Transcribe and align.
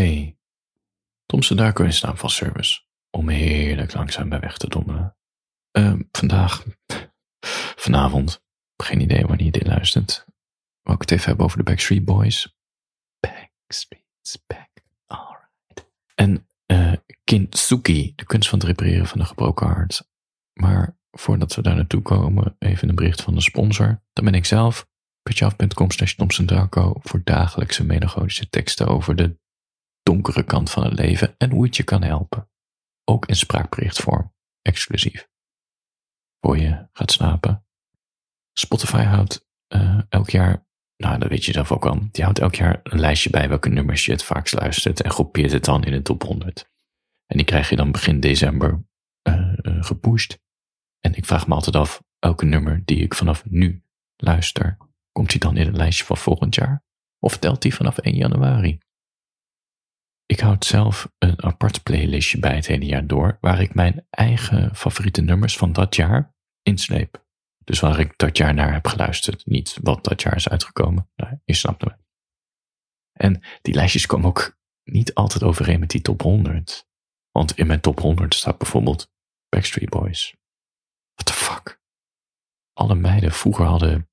Hey, 0.00 0.38
Tomse 1.26 1.54
Darko 1.54 1.84
is 1.84 2.00
naam 2.00 2.16
van 2.16 2.30
service 2.30 2.80
om 3.10 3.28
heerlijk 3.28 3.94
langzaam 3.94 4.28
bij 4.28 4.40
weg 4.40 4.56
te 4.56 4.68
dommelen. 4.68 5.16
Ehm, 5.70 6.02
vandaag, 6.12 6.64
vanavond, 7.84 8.42
geen 8.76 9.00
idee 9.00 9.26
wanneer 9.26 9.44
je 9.44 9.50
dit 9.52 9.66
luistert, 9.66 10.26
wil 10.82 10.94
ik 10.94 11.00
het 11.00 11.10
even 11.10 11.26
hebben 11.26 11.44
over 11.44 11.58
de 11.58 11.64
Backstreet 11.64 12.04
Boys. 12.04 12.56
Backstreet's 13.20 14.44
back, 14.46 14.70
alright. 15.06 15.90
En 16.14 16.48
uh, 16.66 16.92
Kintsugi, 17.24 18.12
de 18.16 18.24
kunst 18.24 18.48
van 18.48 18.58
het 18.58 18.68
repareren 18.68 19.06
van 19.06 19.20
een 19.20 19.26
gebroken 19.26 19.66
hart. 19.66 20.08
Maar 20.60 20.98
voordat 21.10 21.54
we 21.54 21.62
daar 21.62 21.76
naartoe 21.76 22.02
komen, 22.02 22.56
even 22.58 22.88
een 22.88 22.94
bericht 22.94 23.22
van 23.22 23.34
de 23.34 23.40
sponsor. 23.40 24.02
Dan 24.12 24.24
ben 24.24 24.34
ik 24.34 24.44
zelf, 24.44 24.88
putjeaf.com 25.22 25.90
slash 25.90 26.14
voor 27.00 27.20
dagelijkse 27.24 27.84
melancholische 27.84 28.48
teksten 28.48 28.86
over 28.86 29.16
de 29.16 29.39
donkere 30.10 30.42
kant 30.42 30.70
van 30.70 30.84
het 30.84 30.92
leven 30.92 31.34
en 31.38 31.50
hoe 31.50 31.64
het 31.64 31.76
je 31.76 31.82
kan 31.82 32.02
helpen. 32.02 32.48
Ook 33.04 33.26
in 33.26 33.36
spraakberichtvorm, 33.36 34.34
exclusief. 34.62 35.28
Voor 36.40 36.58
je 36.58 36.88
gaat 36.92 37.12
slapen. 37.12 37.64
Spotify 38.52 39.02
houdt 39.02 39.46
uh, 39.74 40.00
elk 40.08 40.30
jaar, 40.30 40.66
nou 40.96 41.18
dat 41.18 41.28
weet 41.28 41.44
je 41.44 41.52
zelf 41.52 41.72
ook 41.72 41.86
al, 41.86 42.08
die 42.10 42.24
houdt 42.24 42.38
elk 42.38 42.54
jaar 42.54 42.80
een 42.82 43.00
lijstje 43.00 43.30
bij 43.30 43.48
welke 43.48 43.68
nummers 43.68 44.04
je 44.04 44.12
het 44.12 44.24
vaakst 44.24 44.54
luistert 44.54 45.02
en 45.02 45.10
groepeert 45.10 45.52
het 45.52 45.64
dan 45.64 45.84
in 45.84 45.92
de 45.92 46.02
top 46.02 46.22
100. 46.22 46.70
En 47.26 47.36
die 47.36 47.46
krijg 47.46 47.68
je 47.68 47.76
dan 47.76 47.92
begin 47.92 48.20
december 48.20 48.84
uh, 49.28 49.54
gepusht. 49.62 50.38
En 51.00 51.14
ik 51.14 51.24
vraag 51.24 51.46
me 51.46 51.54
altijd 51.54 51.76
af, 51.76 52.02
elke 52.18 52.44
nummer 52.44 52.82
die 52.84 52.98
ik 52.98 53.14
vanaf 53.14 53.44
nu 53.44 53.84
luister, 54.16 54.76
komt 55.12 55.30
die 55.30 55.40
dan 55.40 55.56
in 55.56 55.66
het 55.66 55.76
lijstje 55.76 56.04
van 56.04 56.16
volgend 56.16 56.54
jaar? 56.54 56.84
Of 57.18 57.38
telt 57.38 57.62
die 57.62 57.74
vanaf 57.74 57.98
1 57.98 58.14
januari? 58.14 58.78
Ik 60.30 60.40
houd 60.40 60.64
zelf 60.64 61.12
een 61.18 61.42
apart 61.42 61.82
playlistje 61.82 62.38
bij 62.38 62.54
het 62.54 62.66
hele 62.66 62.84
jaar 62.84 63.06
door, 63.06 63.38
waar 63.40 63.60
ik 63.60 63.74
mijn 63.74 64.06
eigen 64.10 64.76
favoriete 64.76 65.20
nummers 65.20 65.56
van 65.56 65.72
dat 65.72 65.96
jaar 65.96 66.34
insleep. 66.62 67.26
Dus 67.64 67.80
waar 67.80 67.98
ik 67.98 68.18
dat 68.18 68.36
jaar 68.36 68.54
naar 68.54 68.72
heb 68.72 68.86
geluisterd, 68.86 69.46
niet 69.46 69.78
wat 69.82 70.04
dat 70.04 70.22
jaar 70.22 70.36
is 70.36 70.48
uitgekomen. 70.48 71.10
Nou, 71.16 71.38
je 71.44 71.54
snapt 71.54 71.84
me. 71.84 71.96
En 73.12 73.42
die 73.62 73.74
lijstjes 73.74 74.06
komen 74.06 74.28
ook 74.28 74.58
niet 74.84 75.14
altijd 75.14 75.42
overeen 75.42 75.80
met 75.80 75.90
die 75.90 76.02
top 76.02 76.22
100. 76.22 76.88
Want 77.30 77.56
in 77.58 77.66
mijn 77.66 77.80
top 77.80 78.00
100 78.00 78.34
staat 78.34 78.58
bijvoorbeeld 78.58 79.12
Backstreet 79.48 79.90
Boys. 79.90 80.36
What 81.14 81.26
the 81.26 81.32
fuck? 81.32 81.80
Alle 82.72 82.94
meiden 82.94 83.32
vroeger 83.32 83.64
hadden 83.64 84.09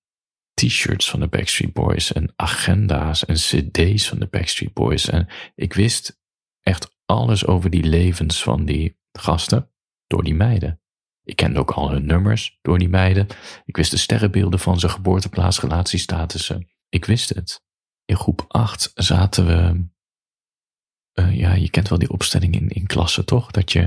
t-shirts 0.58 1.10
van 1.10 1.20
de 1.20 1.28
Backstreet 1.28 1.74
Boys 1.74 2.14
en 2.14 2.34
agenda's 2.36 3.26
en 3.26 3.36
cd's 3.36 4.08
van 4.08 4.20
de 4.20 4.28
Backstreet 4.28 4.74
Boys. 4.74 5.10
En 5.10 5.28
ik 5.56 5.74
wist 5.74 6.20
echt 6.62 6.96
alles 7.06 7.46
over 7.46 7.70
die 7.70 7.84
levens 7.84 8.44
van 8.44 8.66
die 8.66 8.98
gasten 9.12 9.72
door 10.08 10.24
die 10.24 10.36
meiden. 10.36 10.82
Ik 11.24 11.36
kende 11.36 11.60
ook 11.60 11.72
al 11.72 11.92
hun 11.92 12.06
nummers 12.06 12.58
door 12.62 12.78
die 12.78 12.90
meiden. 12.90 13.28
Ik 13.66 13.78
wist 13.78 13.92
de 13.92 13.98
sterrenbeelden 13.98 14.60
van 14.60 14.80
zijn 14.80 14.92
geboorteplaats, 14.92 15.60
relatiestatussen. 15.60 16.70
Ik 16.90 17.06
wist 17.06 17.30
het. 17.30 17.64
In 18.06 18.16
groep 18.16 18.46
8 18.48 18.92
zaten 18.94 19.46
we. 19.46 19.86
Uh, 21.14 21.38
ja, 21.38 21.54
je 21.54 21.70
kent 21.70 21.90
wel 21.90 22.00
die 22.00 22.12
opstelling 22.12 22.56
in, 22.56 22.70
in 22.70 22.86
klassen, 22.86 23.26
toch? 23.26 23.52
Dat 23.52 23.72
je, 23.72 23.82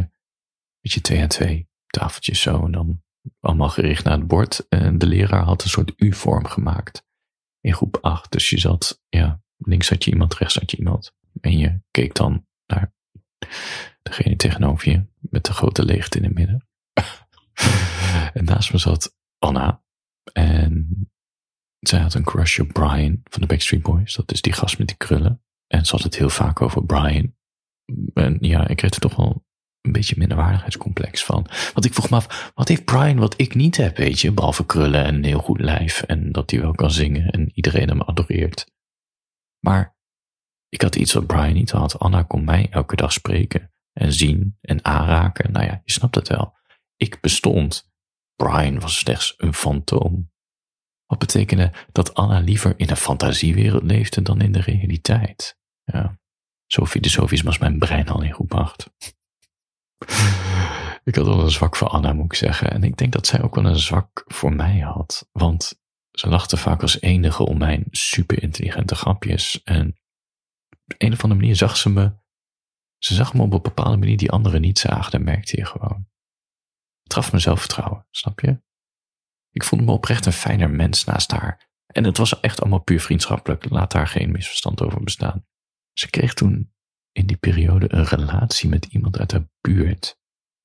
weet 0.80 0.92
je, 0.92 1.00
twee 1.00 1.18
en 1.18 1.28
twee 1.28 1.68
tafeltjes 1.86 2.40
zo 2.40 2.64
en 2.64 2.72
dan 2.72 3.02
allemaal 3.40 3.68
gericht 3.68 4.04
naar 4.04 4.18
het 4.18 4.26
bord. 4.26 4.66
En 4.68 4.98
de 4.98 5.06
leraar 5.06 5.44
had 5.44 5.62
een 5.62 5.68
soort 5.68 5.92
U-vorm 5.96 6.46
gemaakt 6.46 7.04
in 7.60 7.74
groep 7.74 7.98
8. 8.00 8.32
Dus 8.32 8.50
je 8.50 8.58
zat, 8.58 9.02
ja, 9.08 9.42
links 9.56 9.88
had 9.88 10.04
je 10.04 10.10
iemand, 10.10 10.34
rechts 10.34 10.54
had 10.54 10.70
je 10.70 10.76
iemand. 10.76 11.14
En 11.40 11.58
je 11.58 11.80
keek 11.90 12.14
dan 12.14 12.46
naar 12.66 12.94
degene 14.02 14.36
tegenover 14.36 14.90
je 14.90 15.06
met 15.18 15.44
de 15.44 15.52
grote 15.52 15.84
leegte 15.84 16.18
in 16.18 16.24
het 16.24 16.34
midden. 16.34 16.66
en 18.34 18.44
naast 18.44 18.72
me 18.72 18.78
zat 18.78 19.16
Anna. 19.38 19.82
En 20.32 21.10
zij 21.80 22.00
had 22.00 22.14
een 22.14 22.24
crush 22.24 22.58
op 22.58 22.68
Brian 22.72 23.20
van 23.24 23.40
de 23.40 23.46
Backstreet 23.46 23.82
Boys. 23.82 24.14
Dat 24.14 24.32
is 24.32 24.42
die 24.42 24.52
gast 24.52 24.78
met 24.78 24.86
die 24.86 24.96
krullen. 24.96 25.42
En 25.66 25.86
ze 25.86 25.94
had 25.94 26.04
het 26.04 26.16
heel 26.16 26.30
vaak 26.30 26.62
over 26.62 26.84
Brian. 26.84 27.34
En 28.14 28.38
ja, 28.40 28.68
ik 28.68 28.76
kreeg 28.76 28.90
er 28.90 29.00
toch 29.00 29.16
wel 29.16 29.44
een 29.80 29.92
beetje 29.92 30.14
minderwaardigheidscomplex 30.18 31.24
van. 31.24 31.46
Want 31.74 31.84
ik 31.84 31.94
vroeg 31.94 32.10
me 32.10 32.16
af, 32.16 32.52
wat 32.54 32.68
heeft 32.68 32.84
Brian 32.84 33.18
wat 33.18 33.40
ik 33.40 33.54
niet 33.54 33.76
heb, 33.76 33.96
weet 33.96 34.20
je? 34.20 34.32
Behalve 34.32 34.66
krullen 34.66 35.04
en 35.04 35.14
een 35.14 35.24
heel 35.24 35.40
goed 35.40 35.60
lijf 35.60 36.02
en 36.02 36.32
dat 36.32 36.50
hij 36.50 36.60
wel 36.60 36.74
kan 36.74 36.90
zingen 36.90 37.30
en 37.30 37.50
iedereen 37.54 37.88
hem 37.88 38.02
adoreert. 38.02 38.72
Maar 39.64 39.96
ik 40.68 40.82
had 40.82 40.96
iets 40.96 41.12
wat 41.12 41.26
Brian 41.26 41.52
niet 41.52 41.70
had. 41.70 41.98
Anna 41.98 42.22
kon 42.22 42.44
mij 42.44 42.68
elke 42.70 42.96
dag 42.96 43.12
spreken 43.12 43.72
en 43.92 44.12
zien 44.12 44.58
en 44.60 44.84
aanraken. 44.84 45.52
Nou 45.52 45.64
ja, 45.64 45.80
je 45.84 45.92
snapt 45.92 46.14
het 46.14 46.28
wel. 46.28 46.56
Ik 46.96 47.20
bestond. 47.20 47.88
Brian 48.36 48.80
was 48.80 48.98
slechts 48.98 49.34
een 49.36 49.54
fantoom. 49.54 50.30
Wat 51.06 51.18
betekende 51.18 51.72
dat 51.92 52.14
Anna 52.14 52.40
liever 52.40 52.74
in 52.76 52.90
een 52.90 52.96
fantasiewereld 52.96 53.82
leefde 53.82 54.22
dan 54.22 54.40
in 54.40 54.52
de 54.52 54.60
realiteit. 54.60 55.58
Ja, 55.84 56.18
zo 56.66 56.86
filosofisch 56.86 57.42
was 57.42 57.58
mijn 57.58 57.78
brein 57.78 58.08
al 58.08 58.22
in 58.22 58.32
groep 58.32 58.54
8. 58.54 58.90
Ik 61.04 61.14
had 61.14 61.26
wel 61.26 61.40
een 61.40 61.50
zwak 61.50 61.76
voor 61.76 61.88
Anna, 61.88 62.12
moet 62.12 62.24
ik 62.24 62.34
zeggen. 62.34 62.70
En 62.70 62.82
ik 62.82 62.96
denk 62.96 63.12
dat 63.12 63.26
zij 63.26 63.42
ook 63.42 63.54
wel 63.54 63.64
een 63.64 63.78
zwak 63.78 64.24
voor 64.26 64.52
mij 64.52 64.78
had. 64.78 65.28
Want 65.32 65.80
ze 66.10 66.28
lachte 66.28 66.56
vaak 66.56 66.82
als 66.82 67.00
enige 67.00 67.46
om 67.46 67.58
mijn 67.58 67.84
super 67.90 68.42
intelligente 68.42 68.94
grapjes. 68.94 69.62
En 69.62 69.88
op 70.68 70.94
een 70.98 71.12
of 71.12 71.22
andere 71.22 71.40
manier 71.40 71.56
zag 71.56 71.76
ze 71.76 71.90
me. 71.90 72.18
Ze 72.98 73.14
zag 73.14 73.34
me 73.34 73.42
op 73.42 73.52
een 73.52 73.62
bepaalde 73.62 73.96
manier 73.96 74.16
die 74.16 74.30
anderen 74.30 74.60
niet 74.60 74.78
zagen. 74.78 75.10
Dat 75.10 75.20
merkte 75.20 75.56
je 75.56 75.64
gewoon. 75.64 76.08
Het 77.02 77.14
gaf 77.14 77.32
me 77.32 77.38
zelfvertrouwen, 77.38 78.06
snap 78.10 78.40
je? 78.40 78.62
Ik 79.50 79.64
voelde 79.64 79.84
me 79.84 79.92
oprecht 79.92 80.26
een 80.26 80.32
fijner 80.32 80.70
mens 80.70 81.04
naast 81.04 81.30
haar. 81.30 81.68
En 81.86 82.04
het 82.04 82.16
was 82.16 82.40
echt 82.40 82.60
allemaal 82.60 82.82
puur 82.82 83.00
vriendschappelijk. 83.00 83.70
Laat 83.70 83.92
daar 83.92 84.06
geen 84.06 84.30
misverstand 84.30 84.82
over 84.82 85.02
bestaan. 85.02 85.46
Ze 85.92 86.10
kreeg 86.10 86.34
toen 86.34 86.72
in 87.20 87.26
die 87.26 87.36
periode 87.36 87.94
een 87.94 88.04
relatie 88.04 88.68
met 88.68 88.84
iemand 88.84 89.18
uit 89.18 89.32
haar 89.32 89.48
buurt. 89.60 90.18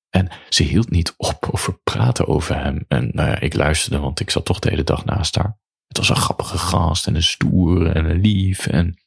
En 0.09 0.31
ze 0.49 0.63
hield 0.63 0.89
niet 0.89 1.13
op 1.17 1.47
over 1.51 1.79
praten 1.83 2.27
over 2.27 2.55
hem. 2.55 2.85
En 2.87 3.09
nou 3.13 3.37
ik 3.37 3.53
luisterde, 3.53 3.99
want 3.99 4.19
ik 4.19 4.29
zat 4.29 4.45
toch 4.45 4.59
de 4.59 4.69
hele 4.69 4.83
dag 4.83 5.05
naast 5.05 5.35
haar. 5.35 5.59
Het 5.87 5.97
was 5.97 6.09
een 6.09 6.15
grappige 6.15 6.57
gast 6.57 7.07
en 7.07 7.15
een 7.15 7.23
stoer 7.23 7.95
en 7.95 8.05
een 8.05 8.19
lief 8.19 8.67
en 8.67 8.97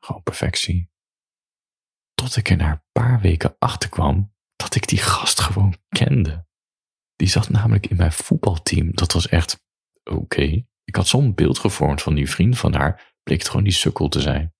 gewoon 0.00 0.22
perfectie. 0.22 0.90
Tot 2.14 2.36
ik 2.36 2.50
er 2.50 2.56
na 2.56 2.70
een 2.70 2.84
paar 2.92 3.20
weken 3.20 3.56
achter 3.58 3.88
kwam 3.88 4.34
dat 4.56 4.74
ik 4.74 4.88
die 4.88 4.98
gast 4.98 5.40
gewoon 5.40 5.76
kende. 5.88 6.46
Die 7.16 7.28
zat 7.28 7.48
namelijk 7.48 7.86
in 7.86 7.96
mijn 7.96 8.12
voetbalteam. 8.12 8.94
Dat 8.94 9.12
was 9.12 9.28
echt 9.28 9.64
oké. 10.04 10.64
Ik 10.84 10.96
had 10.96 11.06
zo'n 11.06 11.34
beeld 11.34 11.58
gevormd 11.58 12.02
van 12.02 12.14
die 12.14 12.30
vriend 12.30 12.58
van 12.58 12.74
haar, 12.74 13.14
bleek 13.22 13.38
het 13.38 13.48
gewoon 13.48 13.64
die 13.64 13.72
sukkel 13.72 14.08
te 14.08 14.20
zijn. 14.20 14.54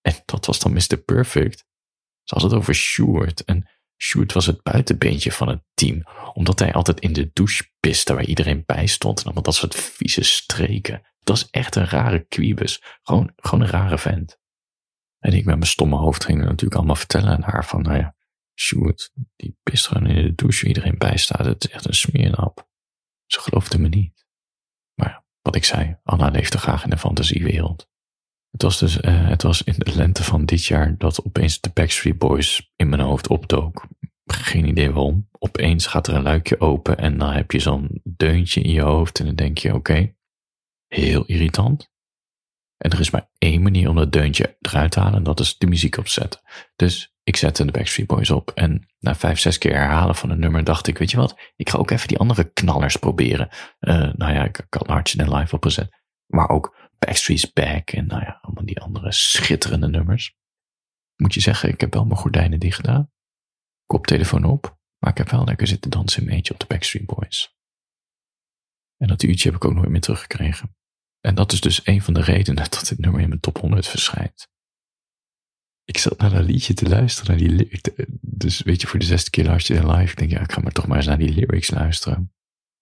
En 0.00 0.14
dat 0.24 0.46
was 0.46 0.58
dan 0.58 0.72
Mr. 0.72 0.96
Perfect. 1.04 1.66
Ze 2.22 2.34
had 2.34 2.42
het 2.42 2.52
over 2.52 2.74
Stuart. 2.74 3.44
En 3.44 3.68
Stuart 3.96 4.32
was 4.32 4.46
het 4.46 4.62
buitenbeentje 4.62 5.32
van 5.32 5.48
het 5.48 5.62
team. 5.74 6.02
Omdat 6.34 6.58
hij 6.58 6.72
altijd 6.72 7.00
in 7.00 7.12
de 7.12 7.30
douche 7.32 7.70
piste 7.80 8.14
waar 8.14 8.24
iedereen 8.24 8.62
bij 8.66 8.86
stond. 8.86 9.18
En 9.18 9.24
allemaal 9.24 9.42
dat 9.42 9.54
soort 9.54 9.74
vieze 9.74 10.22
streken. 10.22 11.02
Dat 11.18 11.38
was 11.38 11.50
echt 11.50 11.76
een 11.76 11.86
rare 11.86 12.26
quibus. 12.28 12.82
Gewoon, 13.02 13.32
gewoon 13.36 13.64
een 13.64 13.70
rare 13.70 13.98
vent. 13.98 14.38
En 15.18 15.32
ik 15.32 15.44
met 15.44 15.56
mijn 15.56 15.70
stomme 15.70 15.96
hoofd 15.96 16.24
ging 16.24 16.38
natuurlijk 16.38 16.74
allemaal 16.74 16.96
vertellen 16.96 17.28
aan 17.28 17.42
haar 17.42 17.64
van, 17.64 17.82
nou 17.82 17.98
ja, 17.98 18.16
Stuart, 18.54 19.10
die 19.36 19.58
pist 19.62 19.86
gewoon 19.86 20.06
in 20.06 20.22
de 20.22 20.34
douche 20.34 20.60
waar 20.60 20.68
iedereen 20.68 20.98
bij 20.98 21.16
staat. 21.16 21.46
Het 21.46 21.64
is 21.64 21.70
echt 21.70 21.86
een 21.86 21.94
smeernap. 21.94 22.68
Ze 23.26 23.40
geloofde 23.40 23.78
me 23.78 23.88
niet. 23.88 24.26
Maar 24.94 25.24
wat 25.42 25.56
ik 25.56 25.64
zei, 25.64 25.98
Anna 26.02 26.28
leefde 26.28 26.58
graag 26.58 26.84
in 26.84 26.90
de 26.90 26.98
fantasiewereld. 26.98 27.88
Het 28.58 28.66
was 28.66 28.78
dus 28.78 28.96
uh, 29.00 29.28
het 29.28 29.42
was 29.42 29.62
in 29.62 29.74
de 29.76 29.94
lente 29.94 30.24
van 30.24 30.44
dit 30.44 30.64
jaar 30.64 30.94
dat 30.96 31.24
opeens 31.24 31.60
de 31.60 31.70
Backstreet 31.74 32.18
Boys 32.18 32.72
in 32.76 32.88
mijn 32.88 33.02
hoofd 33.02 33.28
opdook. 33.28 33.86
Geen 34.24 34.68
idee 34.68 34.90
waarom. 34.90 35.28
Opeens 35.38 35.86
gaat 35.86 36.06
er 36.06 36.14
een 36.14 36.22
luikje 36.22 36.60
open 36.60 36.98
en 36.98 37.18
dan 37.18 37.32
heb 37.32 37.50
je 37.50 37.58
zo'n 37.58 38.00
deuntje 38.04 38.60
in 38.60 38.70
je 38.70 38.80
hoofd 38.80 39.18
en 39.18 39.26
dan 39.26 39.34
denk 39.34 39.58
je 39.58 39.74
oké, 39.74 40.14
heel 40.86 41.24
irritant. 41.24 41.90
En 42.76 42.90
er 42.90 43.00
is 43.00 43.10
maar 43.10 43.30
één 43.38 43.62
manier 43.62 43.88
om 43.88 43.96
dat 43.96 44.12
deuntje 44.12 44.56
eruit 44.60 44.90
te 44.90 45.00
halen 45.00 45.18
en 45.18 45.22
dat 45.22 45.40
is 45.40 45.58
de 45.58 45.66
muziek 45.66 45.96
opzetten. 45.96 46.40
Dus 46.76 47.14
ik 47.22 47.36
zette 47.36 47.64
de 47.64 47.72
Backstreet 47.72 48.06
Boys 48.06 48.30
op 48.30 48.50
en 48.50 48.88
na 48.98 49.14
vijf, 49.14 49.38
zes 49.38 49.58
keer 49.58 49.74
herhalen 49.74 50.14
van 50.14 50.30
een 50.30 50.40
nummer 50.40 50.64
dacht 50.64 50.86
ik, 50.86 50.98
weet 50.98 51.10
je 51.10 51.16
wat, 51.16 51.38
ik 51.56 51.70
ga 51.70 51.78
ook 51.78 51.90
even 51.90 52.08
die 52.08 52.18
andere 52.18 52.52
knallers 52.52 52.96
proberen. 52.96 53.48
Uh, 53.80 53.94
nou 53.94 54.32
ja, 54.32 54.44
ik, 54.44 54.58
ik 54.58 54.74
had 54.74 54.86
Hartje 54.86 55.18
en 55.22 55.34
Live 55.34 55.54
opgezet. 55.54 55.96
Maar 56.26 56.48
ook 56.48 56.87
Backstreet's 56.98 57.52
Back 57.52 57.90
en 57.90 58.06
nou 58.06 58.22
ja, 58.22 58.38
allemaal 58.42 58.64
die 58.64 58.80
andere 58.80 59.12
schitterende 59.12 59.88
nummers. 59.88 60.36
Moet 61.16 61.34
je 61.34 61.40
zeggen, 61.40 61.68
ik 61.68 61.80
heb 61.80 61.94
wel 61.94 62.04
mijn 62.04 62.18
gordijnen 62.18 62.60
dicht 62.60 62.76
gedaan. 62.76 63.10
Koptelefoon 63.86 64.44
op, 64.44 64.78
maar 64.98 65.10
ik 65.10 65.18
heb 65.18 65.30
wel 65.30 65.44
lekker 65.44 65.66
zitten 65.66 65.90
dansen 65.90 66.22
een 66.22 66.28
beetje 66.28 66.52
op 66.52 66.60
de 66.60 66.66
Backstreet 66.66 67.06
Boys. 67.06 67.56
En 68.96 69.08
dat 69.08 69.22
uurtje 69.22 69.48
heb 69.48 69.56
ik 69.56 69.64
ook 69.64 69.74
nooit 69.74 69.88
meer 69.88 70.00
teruggekregen. 70.00 70.76
En 71.20 71.34
dat 71.34 71.52
is 71.52 71.60
dus 71.60 71.86
een 71.86 72.02
van 72.02 72.14
de 72.14 72.20
redenen 72.20 72.62
dat 72.70 72.88
dit 72.88 72.98
nummer 72.98 73.20
in 73.20 73.28
mijn 73.28 73.40
top 73.40 73.58
100 73.58 73.86
verschijnt. 73.86 74.48
ik 75.84 75.98
zat 75.98 76.18
naar 76.18 76.30
dat 76.30 76.44
liedje 76.44 76.74
te 76.74 76.88
luisteren, 76.88 77.36
die 77.36 77.80
Dus 78.20 78.62
weet 78.62 78.80
je, 78.80 78.86
voor 78.86 78.98
de 78.98 79.04
zesde 79.04 79.30
keer 79.30 79.44
luister 79.44 79.74
je 79.74 79.86
live. 79.86 80.10
Ik 80.10 80.16
denk, 80.16 80.30
ja, 80.30 80.40
ik 80.40 80.52
ga 80.52 80.60
maar 80.60 80.72
toch 80.72 80.86
maar 80.86 80.96
eens 80.96 81.06
naar 81.06 81.18
die 81.18 81.32
lyrics 81.32 81.70
luisteren. 81.70 82.32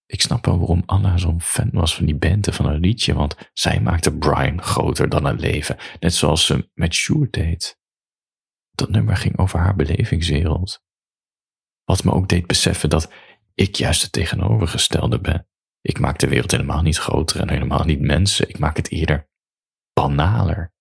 Ik 0.06 0.20
snap 0.20 0.44
wel 0.44 0.58
waarom 0.58 0.82
Anna 0.86 1.16
zo'n 1.16 1.40
fan 1.40 1.70
was 1.72 1.94
van 1.94 2.06
die 2.06 2.16
band 2.16 2.46
en 2.46 2.54
van 2.54 2.66
een 2.66 2.80
liedje, 2.80 3.14
want 3.14 3.50
zij 3.52 3.80
maakte 3.80 4.16
Brian 4.16 4.62
groter 4.62 5.08
dan 5.08 5.24
het 5.24 5.40
leven. 5.40 5.76
Net 6.00 6.14
zoals 6.14 6.46
ze 6.46 6.70
met 6.74 6.94
Sjoerd 6.94 7.32
deed. 7.32 7.78
Dat 8.70 8.90
nummer 8.90 9.16
ging 9.16 9.38
over 9.38 9.58
haar 9.58 9.76
belevingswereld. 9.76 10.84
Wat 11.84 12.04
me 12.04 12.12
ook 12.12 12.28
deed 12.28 12.46
beseffen 12.46 12.90
dat 12.90 13.12
ik 13.54 13.74
juist 13.74 14.02
het 14.02 14.12
tegenovergestelde 14.12 15.20
ben. 15.20 15.48
Ik 15.80 15.98
maak 15.98 16.18
de 16.18 16.28
wereld 16.28 16.50
helemaal 16.50 16.82
niet 16.82 16.98
groter 16.98 17.40
en 17.40 17.50
helemaal 17.50 17.84
niet 17.84 18.00
mensen. 18.00 18.48
Ik 18.48 18.58
maak 18.58 18.76
het 18.76 18.90
eerder 18.90 19.28
banaler. 19.92 20.74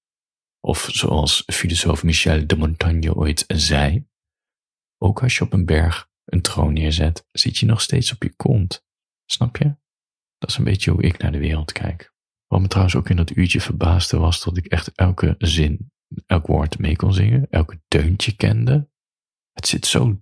Of 0.59 0.87
zoals 0.91 1.43
filosoof 1.45 2.03
Michel 2.03 2.47
de 2.47 2.57
Montaigne 2.57 3.15
ooit 3.15 3.43
zei: 3.47 4.07
Ook 4.97 5.23
als 5.23 5.35
je 5.35 5.43
op 5.43 5.53
een 5.53 5.65
berg 5.65 6.09
een 6.25 6.41
troon 6.41 6.73
neerzet, 6.73 7.27
zit 7.31 7.57
je 7.57 7.65
nog 7.65 7.81
steeds 7.81 8.11
op 8.11 8.23
je 8.23 8.35
kont. 8.35 8.85
Snap 9.25 9.57
je? 9.57 9.75
Dat 10.37 10.49
is 10.49 10.57
een 10.57 10.63
beetje 10.63 10.91
hoe 10.91 11.03
ik 11.03 11.17
naar 11.17 11.31
de 11.31 11.37
wereld 11.37 11.71
kijk. 11.71 12.13
Wat 12.47 12.61
me 12.61 12.67
trouwens 12.67 12.95
ook 12.95 13.09
in 13.09 13.15
dat 13.15 13.35
uurtje 13.35 13.61
verbaasde 13.61 14.17
was 14.17 14.43
dat 14.43 14.57
ik 14.57 14.65
echt 14.65 14.91
elke 14.91 15.35
zin, 15.37 15.91
elk 16.25 16.47
woord 16.47 16.79
mee 16.79 16.95
kon 16.95 17.13
zingen, 17.13 17.47
elke 17.49 17.81
deuntje 17.87 18.35
kende. 18.35 18.89
Het 19.51 19.67
zit 19.67 19.85
zo. 19.85 20.21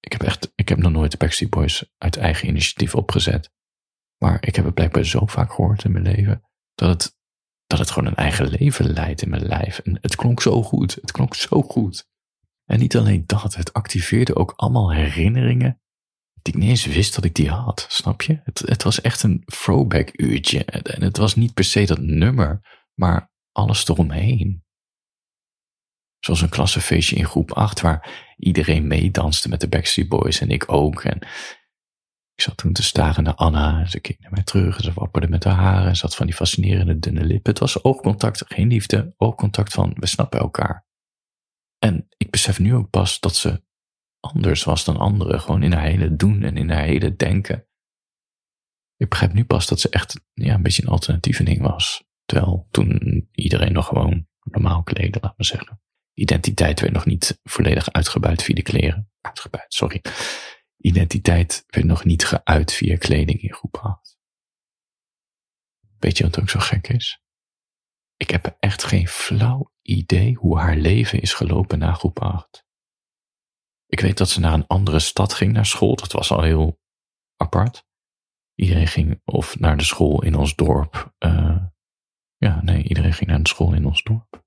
Ik 0.00 0.12
heb 0.12 0.22
echt, 0.22 0.52
ik 0.54 0.68
heb 0.68 0.78
nog 0.78 0.92
nooit 0.92 1.10
de 1.10 1.16
Backstreet 1.16 1.50
Boys 1.50 1.92
uit 1.98 2.16
eigen 2.16 2.48
initiatief 2.48 2.94
opgezet. 2.94 3.52
Maar 4.22 4.46
ik 4.46 4.56
heb 4.56 4.64
het 4.64 4.74
blijkbaar 4.74 5.04
zo 5.04 5.26
vaak 5.26 5.52
gehoord 5.52 5.84
in 5.84 5.92
mijn 5.92 6.04
leven 6.04 6.42
dat 6.74 6.88
het 6.88 7.16
dat 7.68 7.78
het 7.78 7.90
gewoon 7.90 8.08
een 8.08 8.16
eigen 8.16 8.48
leven 8.48 8.92
leidt 8.92 9.22
in 9.22 9.28
mijn 9.28 9.46
lijf. 9.46 9.78
En 9.78 9.98
het 10.00 10.16
klonk 10.16 10.42
zo 10.42 10.62
goed. 10.62 10.94
Het 10.94 11.12
klonk 11.12 11.34
zo 11.34 11.62
goed. 11.62 12.08
En 12.64 12.78
niet 12.78 12.96
alleen 12.96 13.26
dat, 13.26 13.54
het 13.54 13.72
activeerde 13.72 14.36
ook 14.36 14.52
allemaal 14.56 14.92
herinneringen 14.92 15.80
ik 16.42 16.54
niet 16.54 16.68
eens 16.68 16.86
wist 16.86 17.14
dat 17.14 17.24
ik 17.24 17.34
die 17.34 17.50
had. 17.50 17.86
Snap 17.88 18.22
je? 18.22 18.40
Het, 18.44 18.58
het 18.58 18.82
was 18.82 19.00
echt 19.00 19.22
een 19.22 19.42
throwback 19.44 20.10
uurtje. 20.12 20.64
En 20.64 21.02
het 21.02 21.16
was 21.16 21.34
niet 21.34 21.54
per 21.54 21.64
se 21.64 21.86
dat 21.86 22.00
nummer, 22.00 22.60
maar 22.94 23.30
alles 23.52 23.88
eromheen. 23.88 24.64
Zoals 26.18 26.40
een 26.40 26.48
klassenfeestje 26.48 27.16
in 27.16 27.24
groep 27.24 27.52
8 27.52 27.80
waar 27.80 28.34
iedereen 28.36 28.86
meedanste 28.86 29.48
met 29.48 29.60
de 29.60 29.68
Backstreet 29.68 30.08
Boys 30.08 30.40
en 30.40 30.50
ik 30.50 30.72
ook. 30.72 31.04
En 31.04 31.16
ik 32.34 32.44
zat 32.44 32.56
toen 32.56 32.72
te 32.72 32.82
staren 32.82 33.24
naar 33.24 33.34
Anna 33.34 33.80
en 33.80 33.88
ze 33.88 34.00
keek 34.00 34.20
naar 34.20 34.32
mij 34.32 34.42
terug 34.42 34.76
en 34.76 34.84
ze 34.84 34.92
wapperde 34.92 35.28
met 35.28 35.44
haar 35.44 35.54
haren 35.54 35.90
en 35.90 35.98
had 36.00 36.16
van 36.16 36.26
die 36.26 36.34
fascinerende 36.34 36.98
dunne 36.98 37.24
lippen. 37.24 37.50
Het 37.50 37.60
was 37.60 37.84
oogcontact, 37.84 38.44
geen 38.46 38.68
liefde, 38.68 39.14
oogcontact 39.16 39.72
van 39.72 39.92
we 39.94 40.06
snappen 40.06 40.40
elkaar. 40.40 40.86
En 41.78 42.06
ik 42.16 42.30
besef 42.30 42.58
nu 42.58 42.74
ook 42.74 42.90
pas 42.90 43.20
dat 43.20 43.36
ze 43.36 43.62
anders 44.20 44.64
was 44.64 44.84
dan 44.84 44.96
anderen, 44.96 45.40
gewoon 45.40 45.62
in 45.62 45.72
haar 45.72 45.84
hele 45.84 46.16
doen 46.16 46.42
en 46.42 46.56
in 46.56 46.70
haar 46.70 46.84
hele 46.84 47.16
denken. 47.16 47.66
Ik 48.96 49.08
begrijp 49.08 49.32
nu 49.32 49.44
pas 49.44 49.66
dat 49.66 49.80
ze 49.80 49.88
echt 49.88 50.20
ja, 50.32 50.54
een 50.54 50.62
beetje 50.62 50.82
een 50.82 50.88
alternatieve 50.88 51.42
ding 51.42 51.60
was. 51.60 52.04
Terwijl 52.24 52.66
toen 52.70 53.28
iedereen 53.32 53.72
nog 53.72 53.86
gewoon 53.86 54.26
normaal 54.42 54.82
kleden, 54.82 55.20
laat 55.22 55.36
maar 55.36 55.46
zeggen. 55.46 55.80
Identiteit 56.14 56.80
werd 56.80 56.92
nog 56.92 57.06
niet 57.06 57.40
volledig 57.42 57.92
uitgebuit 57.92 58.42
via 58.42 58.54
de 58.54 58.62
kleren. 58.62 59.10
Uitgebuit, 59.20 59.74
sorry 59.74 60.00
identiteit 60.78 61.64
werd 61.66 61.86
nog 61.86 62.04
niet 62.04 62.24
geuit 62.24 62.72
via 62.72 62.96
kleding 62.96 63.40
in 63.40 63.52
groep 63.52 63.76
8. 63.76 64.18
Weet 65.98 66.18
je 66.18 66.24
wat 66.24 66.40
ook 66.40 66.48
zo 66.48 66.60
gek 66.60 66.88
is? 66.88 67.22
Ik 68.16 68.30
heb 68.30 68.56
echt 68.60 68.84
geen 68.84 69.08
flauw 69.08 69.72
idee 69.82 70.34
hoe 70.34 70.58
haar 70.58 70.76
leven 70.76 71.20
is 71.20 71.32
gelopen 71.32 71.78
na 71.78 71.92
groep 71.92 72.20
8. 72.20 72.66
Ik 73.88 74.00
weet 74.00 74.18
dat 74.18 74.28
ze 74.28 74.40
naar 74.40 74.52
een 74.52 74.66
andere 74.66 74.98
stad 74.98 75.34
ging 75.34 75.52
naar 75.52 75.66
school. 75.66 75.96
Dat 75.96 76.12
was 76.12 76.30
al 76.30 76.42
heel 76.42 76.80
apart. 77.36 77.86
Iedereen 78.54 78.86
ging 78.86 79.20
of 79.24 79.58
naar 79.58 79.76
de 79.76 79.84
school 79.84 80.22
in 80.22 80.34
ons 80.34 80.54
dorp. 80.54 81.14
Uh, 81.18 81.64
ja, 82.36 82.62
nee, 82.62 82.82
iedereen 82.82 83.12
ging 83.12 83.30
naar 83.30 83.42
de 83.42 83.48
school 83.48 83.74
in 83.74 83.86
ons 83.86 84.02
dorp. 84.02 84.44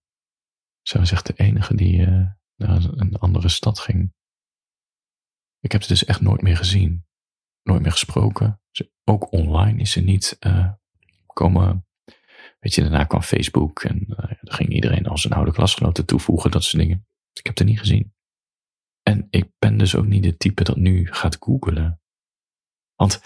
Zij 0.81 0.99
was 0.99 1.11
echt 1.11 1.25
de 1.25 1.33
enige 1.35 1.75
die 1.75 1.99
uh, 1.99 2.27
naar 2.55 2.83
een 2.83 3.15
andere 3.15 3.49
stad 3.49 3.79
ging. 3.79 4.13
Ik 5.59 5.71
heb 5.71 5.81
ze 5.81 5.87
dus 5.87 6.05
echt 6.05 6.21
nooit 6.21 6.41
meer 6.41 6.57
gezien. 6.57 7.05
Nooit 7.63 7.81
meer 7.81 7.91
gesproken. 7.91 8.61
Ook 9.03 9.31
online 9.31 9.79
is 9.79 9.91
ze 9.91 10.01
niet 10.01 10.37
uh, 10.39 10.71
komen. 11.27 11.85
Weet 12.59 12.73
je, 12.73 12.81
daarna 12.81 13.03
kwam 13.03 13.21
Facebook 13.21 13.83
en 13.83 14.05
uh, 14.07 14.31
ging 14.41 14.69
iedereen 14.69 15.05
al 15.05 15.17
zijn 15.17 15.33
oude 15.33 15.51
klasgenoten 15.51 16.05
toevoegen, 16.05 16.51
dat 16.51 16.63
soort 16.63 16.83
dingen. 16.83 17.07
Ik 17.33 17.45
heb 17.45 17.57
het 17.57 17.67
niet 17.67 17.79
gezien. 17.79 18.13
En 19.01 19.27
ik 19.29 19.51
ben 19.59 19.77
dus 19.77 19.95
ook 19.95 20.05
niet 20.05 20.23
de 20.23 20.37
type 20.37 20.63
dat 20.63 20.75
nu 20.75 21.13
gaat 21.13 21.37
googelen. 21.39 22.01
Want 22.95 23.21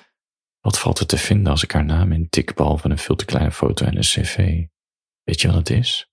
wat 0.60 0.80
valt 0.80 1.00
er 1.00 1.07
te 1.07 1.18
vinden 1.18 1.51
als 1.51 1.63
ik 1.63 1.72
haar 1.72 1.86
naam 1.86 2.12
intik, 2.12 2.56
behalve 2.56 2.89
een 2.89 2.98
veel 2.98 3.16
te 3.16 3.25
kleine 3.25 3.51
foto 3.51 3.86
en 3.86 3.95
een 3.95 4.01
cv? 4.01 4.66
Weet 5.24 5.42
je 5.42 5.48
wat 5.48 5.57
het 5.57 5.69
is? 5.69 6.10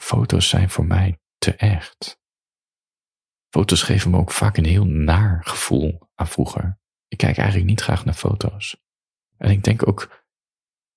Foto's 0.00 0.48
zijn 0.48 0.70
voor 0.70 0.84
mij 0.84 1.18
te 1.38 1.54
echt. 1.54 2.18
Foto's 3.48 3.82
geven 3.82 4.10
me 4.10 4.16
ook 4.16 4.30
vaak 4.30 4.56
een 4.56 4.64
heel 4.64 4.86
naar 4.86 5.44
gevoel 5.44 6.08
aan 6.14 6.28
vroeger. 6.28 6.78
Ik 7.08 7.18
kijk 7.18 7.36
eigenlijk 7.36 7.68
niet 7.68 7.80
graag 7.80 8.04
naar 8.04 8.14
foto's. 8.14 8.76
En 9.36 9.50
ik 9.50 9.64
denk 9.64 9.88
ook, 9.88 10.24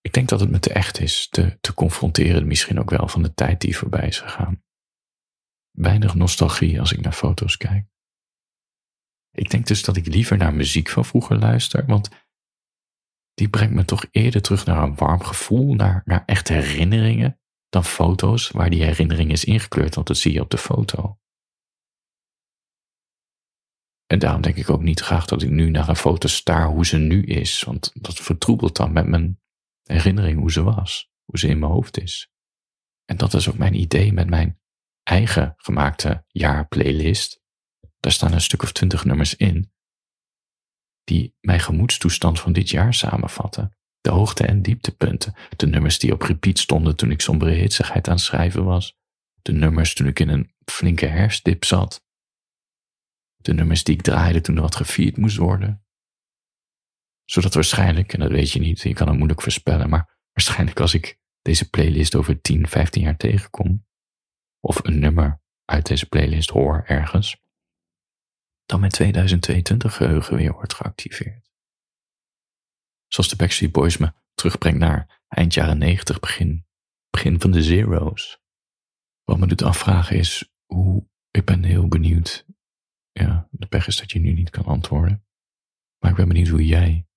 ik 0.02 0.14
denk 0.14 0.30
dat 0.30 0.40
het 0.40 0.50
me 0.50 0.60
te 0.60 0.74
echt 0.74 1.00
is, 1.00 1.30
te, 1.30 1.58
te 1.62 1.74
confronteren 1.74 2.48
misschien 2.48 2.80
ook 2.80 2.90
wel 2.90 3.08
van 3.08 3.24
de 3.24 3.34
tijd 3.34 3.62
die 3.62 3.78
voorbij 3.78 4.08
is 4.08 4.20
gegaan. 4.20 4.64
Weinig 5.74 6.16
nostalgie 6.16 6.80
als 6.80 6.92
ik 6.92 7.02
naar 7.02 7.14
foto's 7.14 7.58
kijk. 7.58 7.88
Ik 9.32 9.50
denk 9.50 9.68
dus 9.68 9.84
dat 9.84 9.96
ik 9.98 10.06
liever 10.06 10.38
naar 10.38 10.54
muziek 10.54 10.90
van 10.90 11.06
vroeger 11.06 11.38
luister, 11.38 11.86
want 11.86 12.10
die 13.34 13.50
brengt 13.50 13.74
me 13.74 13.86
toch 13.86 14.06
eerder 14.12 14.42
terug 14.42 14.66
naar 14.66 14.84
een 14.84 14.96
warm 14.96 15.24
gevoel, 15.24 15.74
naar, 15.74 16.02
naar 16.06 16.26
echte 16.26 16.54
herinneringen, 16.54 17.40
dan 17.70 17.84
foto's 17.84 18.50
waar 18.50 18.70
die 18.70 18.84
herinnering 18.84 19.32
is 19.32 19.44
ingekleurd, 19.44 19.96
want 19.96 20.08
dat 20.08 20.18
zie 20.18 20.34
je 20.34 20.42
op 20.42 20.50
de 20.50 20.58
foto. 20.58 21.20
En 24.06 24.20
daarom 24.20 24.42
denk 24.42 24.56
ik 24.56 24.70
ook 24.70 24.82
niet 24.82 25.00
graag 25.00 25.26
dat 25.26 25.42
ik 25.42 25.50
nu 25.50 25.70
naar 25.70 25.90
een 25.90 25.96
foto 25.96 26.28
staar 26.28 26.68
hoe 26.68 26.86
ze 26.86 26.98
nu 26.98 27.24
is, 27.24 27.64
want 27.64 27.92
dat 27.94 28.20
vertroebelt 28.20 28.76
dan 28.76 28.92
met 28.92 29.08
mijn 29.08 29.42
herinnering 29.84 30.40
hoe 30.40 30.52
ze 30.52 30.64
was, 30.64 31.12
hoe 31.24 31.40
ze 31.40 31.48
in 31.48 31.60
mijn 31.60 31.72
hoofd 31.72 31.98
is. 31.98 32.32
En 33.06 33.18
dat 33.18 33.34
is 33.34 33.50
ook 33.50 33.58
mijn 33.58 33.74
idee 33.74 34.14
met 34.14 34.30
mijn 34.30 34.62
eigen 35.04 35.54
gemaakte 35.58 36.26
jaarplaylist. 36.28 37.42
Daar 38.00 38.12
staan 38.12 38.34
een 38.34 38.42
stuk 38.42 38.64
of 38.64 38.72
twintig 38.72 39.06
nummers 39.06 39.36
in, 39.36 39.72
die 41.04 41.36
mijn 41.40 41.60
gemoedstoestand 41.60 42.40
van 42.40 42.54
dit 42.54 42.70
jaar 42.70 42.94
samenvatten. 42.94 43.78
De 44.02 44.10
hoogte- 44.10 44.46
en 44.46 44.62
dieptepunten, 44.62 45.36
de 45.56 45.68
nummers 45.68 46.00
die 46.00 46.14
op 46.14 46.22
repeat 46.22 46.60
stonden 46.60 46.96
toen 46.96 47.12
ik 47.12 47.22
sombere 47.22 47.52
hitsigheid 47.52 48.08
aan 48.08 48.14
het 48.14 48.24
schrijven 48.24 48.64
was, 48.64 48.98
de 49.42 49.52
nummers 49.52 49.94
toen 49.94 50.08
ik 50.08 50.20
in 50.20 50.30
een 50.30 50.54
flinke 50.66 51.06
herfstdip 51.06 51.64
zat, 51.64 52.06
de 53.36 53.54
nummers 53.54 53.84
die 53.84 53.96
ik 53.96 54.02
draaide 54.02 54.42
toen 54.42 54.56
er 54.56 54.62
wat 54.62 54.76
gevierd 54.76 55.18
moest 55.18 55.38
worden. 55.38 55.86
Zodat 57.26 57.54
waarschijnlijk, 57.54 58.14
en 58.14 58.20
dat 58.20 58.32
weet 58.32 58.52
je 58.52 58.60
niet, 58.60 58.82
je 58.82 58.94
kan 58.94 59.08
het 59.08 59.16
moeilijk 59.18 59.42
voorspellen, 59.42 59.90
maar 59.90 60.20
waarschijnlijk 60.32 60.80
als 60.80 60.94
ik 60.94 61.20
deze 61.42 61.70
playlist 61.70 62.16
over 62.16 62.42
10, 62.42 62.68
15 62.68 63.02
jaar 63.02 63.18
tegenkom, 63.18 63.86
of 64.66 64.84
een 64.84 65.00
nummer 65.00 65.42
uit 65.66 65.86
deze 65.86 66.06
playlist 66.06 66.50
hoor 66.50 66.84
ergens, 66.86 67.42
dan 68.66 68.80
mijn 68.80 68.92
2022 68.92 69.96
geheugen 69.96 70.36
weer 70.36 70.54
wordt 70.54 70.74
geactiveerd. 70.74 71.52
Zoals 73.08 73.30
de 73.30 73.36
Backstreet 73.36 73.72
Boys 73.72 73.98
me 73.98 74.14
terugbrengt 74.34 74.80
naar 74.80 75.24
eind 75.28 75.54
jaren 75.54 75.78
90, 75.78 76.20
begin, 76.20 76.66
begin 77.10 77.42
van 77.42 77.52
de 77.52 77.64
zero's. 77.64 78.42
Wat 79.24 79.38
me 79.38 79.48
doet 79.48 79.62
afvragen 79.62 80.18
is 80.18 80.54
hoe, 80.66 81.08
ik 81.32 81.46
ben 81.46 81.64
heel 81.64 81.88
benieuwd 81.88 82.46
ja, 83.14 83.48
de 83.52 83.68
pech 83.68 83.88
is 83.88 83.98
dat 83.98 84.12
je 84.12 84.20
nu 84.20 84.34
niet 84.34 84.50
kan 84.50 84.66
antwoorden. 84.66 85.26
Maar 86.00 86.12
ik 86.12 86.18
ben 86.18 86.28
benieuwd 86.28 86.48
hoe 86.48 86.66
jij 86.66 87.08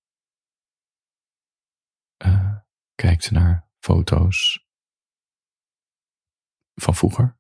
uh, 2.25 2.57
kijkt 2.95 3.31
naar 3.31 3.69
foto's 3.79 4.67
van 6.75 6.95
vroeger. 6.95 7.36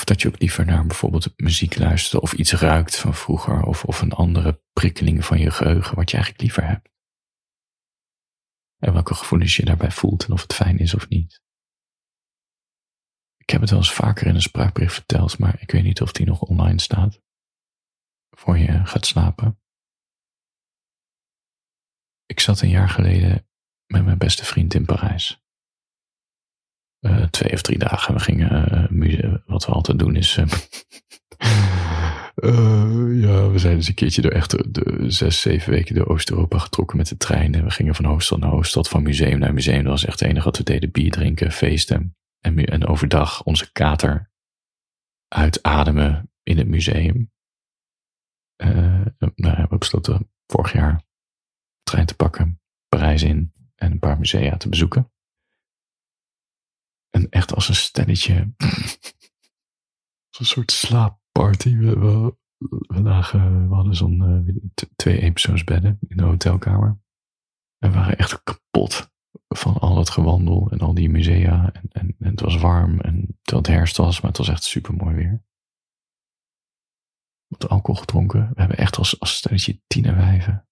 Of 0.00 0.06
dat 0.06 0.22
je 0.22 0.28
ook 0.28 0.40
liever 0.40 0.64
naar 0.64 0.86
bijvoorbeeld 0.86 1.32
muziek 1.36 1.78
luistert 1.78 2.22
of 2.22 2.32
iets 2.32 2.52
ruikt 2.52 2.96
van 2.96 3.14
vroeger 3.14 3.62
of, 3.62 3.84
of 3.84 4.00
een 4.00 4.12
andere 4.12 4.62
prikkeling 4.72 5.24
van 5.24 5.38
je 5.38 5.50
geheugen 5.50 5.96
wat 5.96 6.10
je 6.10 6.16
eigenlijk 6.16 6.44
liever 6.44 6.66
hebt. 6.66 6.88
En 8.78 8.92
welke 8.92 9.14
gevoelens 9.14 9.56
je 9.56 9.64
daarbij 9.64 9.90
voelt 9.90 10.24
en 10.24 10.32
of 10.32 10.42
het 10.42 10.54
fijn 10.54 10.78
is 10.78 10.94
of 10.94 11.08
niet. 11.08 11.42
Ik 13.36 13.50
heb 13.50 13.60
het 13.60 13.70
wel 13.70 13.78
eens 13.78 13.92
vaker 13.92 14.26
in 14.26 14.34
een 14.34 14.42
spraakbrief 14.42 14.92
verteld, 14.92 15.38
maar 15.38 15.60
ik 15.60 15.70
weet 15.70 15.82
niet 15.82 16.00
of 16.00 16.12
die 16.12 16.26
nog 16.26 16.40
online 16.40 16.80
staat 16.80 17.20
voor 18.30 18.58
je 18.58 18.86
gaat 18.86 19.06
slapen. 19.06 19.60
Ik 22.26 22.40
zat 22.40 22.60
een 22.60 22.68
jaar 22.68 22.88
geleden 22.88 23.48
met 23.86 24.04
mijn 24.04 24.18
beste 24.18 24.44
vriend 24.44 24.74
in 24.74 24.84
Parijs. 24.84 25.44
Eh, 27.00 27.22
twee 27.22 27.52
of 27.52 27.62
drie 27.62 27.78
dagen. 27.78 28.14
We 28.14 28.20
gingen, 28.20 28.86
muse- 28.90 29.42
wat 29.46 29.66
we 29.66 29.72
altijd 29.72 29.98
doen 29.98 30.16
is, 30.16 30.34
ja, 33.24 33.50
we 33.50 33.54
zijn 33.56 33.76
eens 33.76 33.88
een 33.88 33.94
keertje 33.94 34.22
door 34.22 34.30
echt 34.30 34.74
de, 34.74 35.04
zes, 35.06 35.40
zeven 35.40 35.72
weken 35.72 35.94
door 35.94 36.06
Oost-Europa 36.06 36.58
getrokken 36.58 36.96
met 36.96 37.08
de 37.08 37.16
trein. 37.16 37.54
En 37.54 37.64
we 37.64 37.70
gingen 37.70 37.94
van 37.94 38.04
hoofdstad 38.04 38.38
naar 38.38 38.50
hoofdstad, 38.50 38.88
van 38.88 39.02
museum 39.02 39.38
naar 39.38 39.54
museum. 39.54 39.82
Dat 39.82 39.92
was 39.92 40.04
echt 40.04 40.20
het 40.20 40.28
enige 40.28 40.44
wat 40.44 40.56
we 40.58 40.64
deden, 40.64 40.90
bier 40.90 41.10
drinken, 41.10 41.52
feesten. 41.52 42.16
En, 42.40 42.64
en 42.64 42.86
overdag 42.86 43.42
onze 43.42 43.72
kater 43.72 44.30
uitademen 45.28 46.30
in 46.42 46.58
het 46.58 46.68
museum. 46.68 47.30
nou, 48.56 49.32
we 49.34 49.48
hebben 49.48 49.78
besloten 49.78 50.30
vorig 50.46 50.72
jaar 50.72 51.04
trein 51.82 52.06
te 52.06 52.14
pakken, 52.14 52.60
Parijs 52.88 53.22
in 53.22 53.52
en 53.74 53.92
een 53.92 53.98
paar 53.98 54.18
musea 54.18 54.56
te 54.56 54.68
bezoeken. 54.68 55.12
Als 57.60 57.68
een 57.68 57.74
stelletje, 57.74 58.52
een 60.38 60.44
soort 60.44 60.72
slaapparty. 60.72 61.76
We, 61.76 61.98
we, 61.98 62.36
we, 62.86 63.02
lagen, 63.02 63.68
we 63.68 63.74
hadden 63.74 63.94
zo'n 63.94 64.46
uh, 64.46 64.54
twee 64.96 65.20
eenpersoonsbedden 65.20 65.98
in 66.08 66.16
de 66.16 66.22
hotelkamer. 66.22 67.00
En 67.78 67.90
we 67.90 67.96
waren 67.96 68.18
echt 68.18 68.42
kapot 68.42 69.10
van 69.48 69.78
al 69.78 69.94
dat 69.94 70.10
gewandel 70.10 70.70
en 70.70 70.78
al 70.78 70.94
die 70.94 71.10
musea. 71.10 71.72
En, 71.72 71.88
en, 71.88 72.16
en 72.18 72.30
het 72.30 72.40
was 72.40 72.56
warm 72.56 73.00
en 73.00 73.38
terwijl 73.42 73.66
het 73.66 73.66
herfst 73.66 73.96
was, 73.96 74.20
maar 74.20 74.30
het 74.30 74.38
was 74.38 74.48
echt 74.48 74.62
super 74.62 74.94
mooi 74.94 75.14
weer. 75.14 75.44
Wat 77.46 77.68
alcohol 77.68 78.00
gedronken. 78.00 78.48
We 78.54 78.60
hebben 78.60 78.78
echt 78.78 78.96
als, 78.96 79.20
als 79.20 79.36
stelletje 79.36 79.82
tien 79.86 80.04
en 80.04 80.16
wijven 80.16 80.68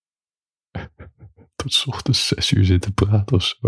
tot 1.62 1.84
ochtends 1.86 2.26
zes 2.26 2.52
uur 2.52 2.64
zitten 2.64 2.94
praten 2.94 3.36
of 3.36 3.42
zo. 3.42 3.66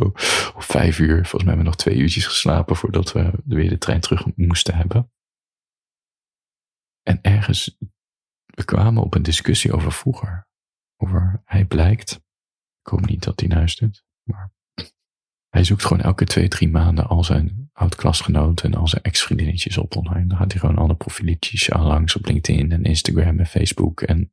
Of 0.57 0.65
vijf 0.65 0.99
uur. 0.99 1.15
Volgens 1.15 1.43
mij 1.43 1.55
hebben 1.55 1.65
we 1.65 1.71
nog 1.71 1.77
twee 1.77 1.97
uurtjes 1.97 2.27
geslapen 2.27 2.77
voordat 2.77 3.13
we 3.13 3.33
weer 3.45 3.69
de 3.69 3.79
trein 3.79 4.01
terug 4.01 4.37
moesten 4.37 4.75
hebben. 4.75 5.13
En 7.03 7.19
ergens, 7.23 7.77
we 8.45 8.65
kwamen 8.65 9.03
op 9.03 9.15
een 9.15 9.23
discussie 9.23 9.73
over 9.73 9.93
vroeger. 9.93 10.49
Over, 10.97 11.43
hij 11.45 11.65
blijkt, 11.65 12.13
ik 12.83 12.91
hoop 12.91 13.07
niet 13.07 13.23
dat 13.23 13.41
hij 13.41 13.49
luistert, 13.49 14.05
maar 14.23 14.53
hij 15.49 15.65
zoekt 15.65 15.85
gewoon 15.85 16.03
elke 16.03 16.25
twee, 16.25 16.49
drie 16.49 16.69
maanden 16.69 17.07
al 17.07 17.25
zijn 17.25 17.71
oud-klasgenoten 17.73 18.73
en 18.73 18.79
al 18.79 18.89
zijn 18.89 19.03
ex-vriendinnetjes 19.03 19.79
op 19.79 19.97
online. 19.97 20.27
Dan 20.27 20.39
gaat 20.39 20.53
hij 20.53 20.61
gewoon 20.61 20.79
alle 20.79 20.97
profieltjes 20.97 21.69
langs 21.69 22.17
op 22.17 22.27
LinkedIn 22.27 22.73
en 22.73 22.85
Instagram 22.85 23.39
en 23.39 23.47
Facebook 23.47 24.03
en 24.03 24.33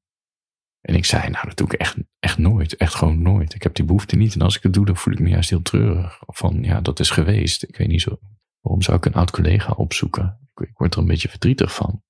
en 0.87 0.95
ik 0.95 1.05
zei, 1.05 1.29
nou 1.29 1.47
dat 1.47 1.57
doe 1.57 1.67
ik 1.67 1.73
echt, 1.73 1.95
echt 2.19 2.37
nooit. 2.37 2.75
Echt 2.75 2.95
gewoon 2.95 3.21
nooit. 3.21 3.53
Ik 3.53 3.63
heb 3.63 3.75
die 3.75 3.85
behoefte 3.85 4.15
niet. 4.15 4.33
En 4.33 4.41
als 4.41 4.57
ik 4.57 4.63
het 4.63 4.73
doe, 4.73 4.85
dan 4.85 4.97
voel 4.97 5.13
ik 5.13 5.19
me 5.19 5.29
juist 5.29 5.49
heel 5.49 5.61
treurig. 5.61 6.21
Van, 6.27 6.63
ja, 6.63 6.81
dat 6.81 6.99
is 6.99 7.09
geweest. 7.09 7.63
Ik 7.63 7.77
weet 7.77 7.87
niet 7.87 8.01
zo. 8.01 8.19
Waarom 8.61 8.81
zou 8.81 8.97
ik 8.97 9.05
een 9.05 9.13
oud 9.13 9.31
collega 9.31 9.71
opzoeken? 9.71 10.49
Ik, 10.53 10.67
ik 10.67 10.77
word 10.77 10.93
er 10.93 10.99
een 10.99 11.07
beetje 11.07 11.29
verdrietig 11.29 11.75
van. 11.75 12.03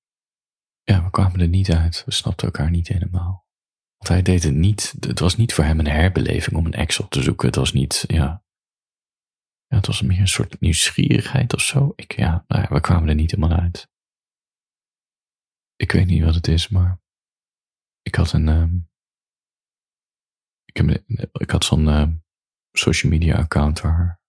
Ja, 0.83 1.03
we 1.03 1.09
kwamen 1.09 1.39
er 1.39 1.47
niet 1.47 1.71
uit. 1.71 2.03
We 2.05 2.11
snapten 2.11 2.45
elkaar 2.45 2.69
niet 2.69 2.87
helemaal. 2.87 3.47
Want 3.97 4.09
hij 4.09 4.21
deed 4.21 4.43
het 4.43 4.55
niet. 4.55 4.95
Het 4.99 5.19
was 5.19 5.35
niet 5.35 5.53
voor 5.53 5.63
hem 5.63 5.79
een 5.79 5.87
herbeleving 5.87 6.55
om 6.55 6.65
een 6.65 6.73
ex 6.73 6.99
op 6.99 7.09
te 7.09 7.21
zoeken. 7.21 7.47
Het 7.47 7.55
was 7.55 7.73
niet, 7.73 8.03
ja. 8.07 8.43
Ja, 9.67 9.75
het 9.77 9.87
was 9.87 10.01
meer 10.01 10.19
een 10.19 10.27
soort 10.27 10.59
nieuwsgierigheid 10.59 11.53
of 11.53 11.61
zo. 11.61 11.93
Ik, 11.95 12.15
ja, 12.15 12.43
nou 12.47 12.61
ja, 12.61 12.67
we 12.69 12.81
kwamen 12.81 13.09
er 13.09 13.15
niet 13.15 13.31
helemaal 13.31 13.59
uit. 13.59 13.89
Ik 15.75 15.91
weet 15.91 16.05
niet 16.05 16.23
wat 16.23 16.35
het 16.35 16.47
is, 16.47 16.67
maar 16.67 16.99
ik 18.07 18.15
had 18.15 18.31
een. 18.31 18.47
Uh, 18.47 18.63
ik, 20.65 20.77
heb, 20.77 21.29
ik 21.31 21.51
had 21.51 21.65
zo'n 21.65 21.87
uh, 21.87 22.07
social 22.71 23.11
media 23.11 23.35
account 23.35 23.81
waar, 23.81 24.21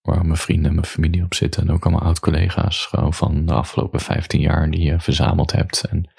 waar 0.00 0.24
mijn 0.26 0.38
vrienden 0.38 0.68
en 0.68 0.74
mijn 0.74 0.86
familie 0.86 1.24
op 1.24 1.34
zitten. 1.34 1.62
En 1.62 1.70
ook 1.70 1.84
allemaal 1.84 2.04
oud-collega's 2.04 2.86
gewoon 2.86 3.14
van 3.14 3.46
de 3.46 3.52
afgelopen 3.52 4.00
15 4.00 4.40
jaar 4.40 4.70
die 4.70 4.80
je 4.80 5.00
verzameld 5.00 5.52
hebt. 5.52 5.84
En 5.84 5.98
op 5.98 6.04
een 6.04 6.12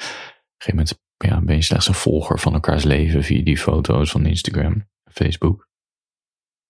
gegeven 0.57 0.75
moment 0.75 0.99
ja, 1.17 1.41
ben 1.41 1.55
je 1.55 1.61
slechts 1.61 1.87
een 1.87 1.93
volger 1.93 2.39
van 2.39 2.53
elkaars 2.53 2.83
leven 2.83 3.23
via 3.23 3.43
die 3.43 3.57
foto's 3.57 4.11
van 4.11 4.25
Instagram, 4.25 4.89
Facebook. 5.11 5.69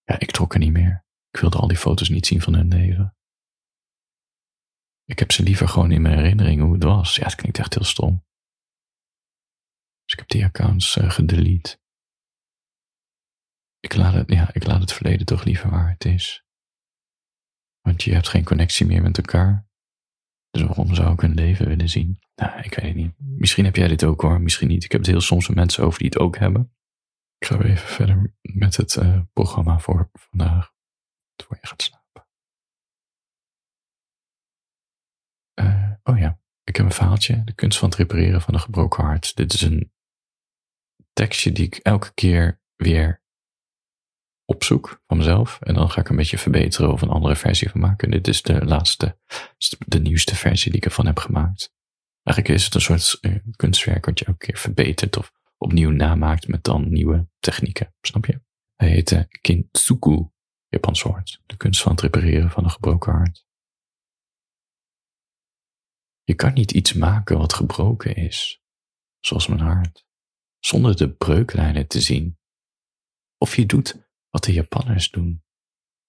Ja, 0.04 0.20
ik 0.20 0.32
trok 0.32 0.54
er 0.54 0.60
niet 0.60 0.74
meer. 0.74 1.06
Ik 1.30 1.40
wilde 1.40 1.58
al 1.58 1.68
die 1.68 1.78
foto's 1.78 2.10
niet 2.10 2.26
zien 2.26 2.42
van 2.42 2.54
hun 2.54 2.68
leven. 2.68 3.16
Ik 5.06 5.20
heb 5.20 5.32
ze 5.32 5.44
liever 5.44 5.68
gewoon 5.68 5.92
in 5.92 6.02
mijn 6.02 6.18
herinnering 6.18 6.62
hoe 6.62 6.74
het 6.74 6.84
was. 6.84 7.16
Ja, 7.16 7.24
het 7.24 7.36
klinkt 7.36 7.60
echt 7.60 7.74
heel 7.74 7.84
stom. 7.84 8.27
Ik 10.18 10.24
heb 10.24 10.32
die 10.32 10.46
accounts 10.46 10.96
uh, 10.96 11.10
gedelete. 11.10 11.80
Ik 13.80 13.96
laat, 13.96 14.14
het, 14.14 14.30
ja, 14.32 14.54
ik 14.54 14.66
laat 14.66 14.80
het 14.80 14.94
verleden 14.94 15.26
toch 15.26 15.44
liever 15.44 15.70
waar 15.70 15.90
het 15.90 16.06
is. 16.06 16.46
Want 17.82 18.04
je 18.04 18.14
hebt 18.14 18.28
geen 18.28 18.44
connectie 18.44 18.86
meer 18.86 19.02
met 19.02 19.18
elkaar. 19.18 19.68
Dus 20.50 20.62
waarom 20.62 20.96
zou 20.96 21.14
ik 21.14 21.22
een 21.22 21.34
leven 21.34 21.68
willen 21.68 21.90
zien? 21.90 22.20
Nou, 22.36 22.60
ik 22.60 22.74
weet 22.74 22.86
het 22.86 22.96
niet. 22.96 23.14
Misschien 23.18 23.66
heb 23.66 23.76
jij 23.76 23.88
dit 23.88 24.04
ook 24.04 24.22
hoor, 24.22 24.42
misschien 24.42 24.68
niet. 24.68 24.84
Ik 24.84 24.92
heb 24.92 25.02
het 25.02 25.10
heel 25.10 25.22
soms 25.22 25.48
met 25.48 25.58
mensen 25.58 25.84
over 25.84 26.00
die 26.00 26.08
het 26.08 26.18
ook 26.18 26.38
hebben. 26.38 26.76
Ik 27.38 27.48
ga 27.48 27.58
weer 27.58 27.72
even 27.72 27.88
verder 27.88 28.36
met 28.42 28.76
het 28.76 28.96
uh, 28.96 29.22
programma 29.34 29.80
voor 29.80 30.10
vandaag. 30.14 30.74
Voor 31.44 31.58
je 31.62 31.68
gaat 31.68 31.82
slapen. 31.82 32.28
Uh, 35.60 35.92
oh 36.04 36.18
ja, 36.18 36.40
ik 36.64 36.76
heb 36.76 36.86
een 36.86 36.92
verhaaltje. 36.92 37.44
De 37.44 37.54
kunst 37.54 37.80
van 37.80 37.90
het 37.90 37.98
repareren 37.98 38.42
van 38.42 38.54
een 38.54 38.60
gebroken 38.60 39.04
hart. 39.04 39.36
Dit 39.36 39.54
is 39.54 39.62
een 39.62 39.96
tekstje 41.18 41.52
die 41.52 41.66
ik 41.66 41.76
elke 41.76 42.14
keer 42.14 42.62
weer 42.76 43.24
opzoek 44.46 45.04
van 45.08 45.18
mezelf. 45.18 45.62
En 45.62 45.74
dan 45.74 45.90
ga 45.90 46.02
ik 46.02 46.10
een 46.10 46.16
beetje 46.16 46.38
verbeteren 46.38 46.92
of 46.92 47.02
een 47.02 47.10
andere 47.10 47.36
versie 47.36 47.70
van 47.70 47.80
maken. 47.80 48.12
Dit 48.12 48.28
is 48.28 48.42
de 48.42 48.66
laatste, 48.66 49.18
de 49.88 50.00
nieuwste 50.00 50.36
versie 50.36 50.72
die 50.72 50.80
ik 50.80 50.86
ervan 50.86 51.06
heb 51.06 51.20
gemaakt. 51.20 51.74
Eigenlijk 52.24 52.58
is 52.58 52.66
het 52.66 52.76
een 52.76 52.82
soort 52.82 53.18
uh, 53.22 53.36
kunstwerk 53.56 54.06
wat 54.06 54.20
je 54.20 54.26
elke 54.26 54.46
keer 54.46 54.58
verbetert 54.58 55.18
of 55.18 55.32
opnieuw 55.58 55.90
namaakt 55.90 56.48
met 56.48 56.64
dan 56.64 56.90
nieuwe 56.90 57.28
technieken. 57.40 57.94
Snap 58.02 58.26
je? 58.26 58.42
Hij 58.76 58.90
heet 58.90 59.12
uh, 59.12 59.22
Kintsuku, 59.42 60.30
Japans 60.68 61.02
woord. 61.02 61.42
De 61.46 61.58
kunst 61.58 61.82
van 61.82 61.92
het 61.92 62.02
repareren 62.02 62.50
van 62.50 62.64
een 62.64 62.72
gebroken 62.72 63.12
hart. 63.12 63.46
Je 66.24 66.36
kan 66.36 66.54
niet 66.54 66.72
iets 66.72 66.94
maken 66.94 67.38
wat 67.38 67.54
gebroken 67.54 68.16
is, 68.16 68.62
zoals 69.20 69.48
mijn 69.48 69.62
hart 69.62 70.07
zonder 70.60 70.96
de 70.96 71.14
breuklijnen 71.14 71.88
te 71.88 72.02
zien. 72.02 72.40
Of 73.38 73.56
je 73.56 73.66
doet 73.66 74.10
wat 74.30 74.44
de 74.44 74.54
Japanners 74.54 75.10
doen. 75.10 75.44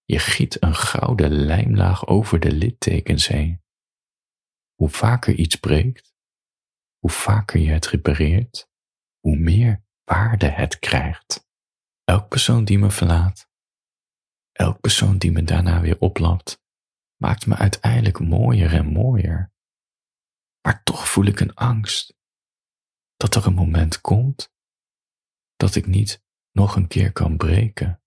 Je 0.05 0.19
giet 0.19 0.63
een 0.63 0.75
gouden 0.75 1.31
lijmlaag 1.31 2.07
over 2.07 2.41
de 2.41 2.53
littekens 2.53 3.27
heen. 3.27 3.63
Hoe 4.75 4.89
vaker 4.89 5.35
iets 5.35 5.57
breekt, 5.57 6.15
hoe 6.99 7.11
vaker 7.11 7.61
je 7.61 7.71
het 7.71 7.87
repareert, 7.87 8.71
hoe 9.21 9.37
meer 9.37 9.85
waarde 10.05 10.47
het 10.47 10.79
krijgt. 10.79 11.47
Elk 12.05 12.29
persoon 12.29 12.65
die 12.65 12.79
me 12.79 12.91
verlaat, 12.91 13.51
elk 14.53 14.81
persoon 14.81 15.19
die 15.19 15.33
me 15.33 15.43
daarna 15.43 15.81
weer 15.81 16.01
oplapt, 16.01 16.63
maakt 17.17 17.47
me 17.47 17.57
uiteindelijk 17.57 18.21
mooier 18.21 18.75
en 18.75 18.87
mooier. 18.87 19.53
Maar 20.61 20.83
toch 20.83 21.09
voel 21.09 21.25
ik 21.25 21.41
een 21.41 21.55
angst 21.55 22.18
dat 23.19 23.35
er 23.35 23.47
een 23.47 23.55
moment 23.55 24.01
komt 24.01 24.53
dat 25.57 25.75
ik 25.75 25.87
niet 25.87 26.23
nog 26.53 26.77
een 26.77 26.89
keer 26.89 27.13
kan 27.13 27.37
breken. 27.37 28.03